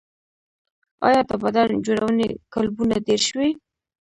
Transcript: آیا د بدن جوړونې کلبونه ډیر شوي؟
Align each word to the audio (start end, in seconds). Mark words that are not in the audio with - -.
آیا 1.07 1.21
د 1.29 1.31
بدن 1.43 1.69
جوړونې 1.85 2.27
کلبونه 2.53 2.95
ډیر 3.07 3.21
شوي؟ 3.29 3.49